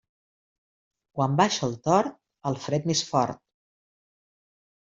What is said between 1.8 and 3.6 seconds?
tord, el fred més fort.